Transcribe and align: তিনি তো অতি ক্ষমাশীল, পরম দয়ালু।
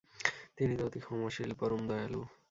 তিনি 0.57 0.73
তো 0.77 0.83
অতি 0.87 0.99
ক্ষমাশীল, 1.05 1.49
পরম 1.59 1.81
দয়ালু। 1.89 2.21